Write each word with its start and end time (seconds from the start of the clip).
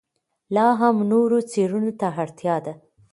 لا 0.55 0.67
هم 0.79 0.95
نورو 1.11 1.39
څېړنو 1.51 1.91
ته 1.99 2.07
اړتیا 2.23 2.55
ده. 2.65 2.73